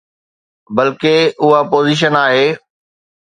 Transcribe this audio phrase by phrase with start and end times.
[0.75, 2.47] بلڪه، اها اپوزيشن آهي.